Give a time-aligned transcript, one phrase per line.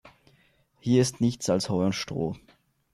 [0.79, 2.35] Hier ist nichts als Heu und Stroh.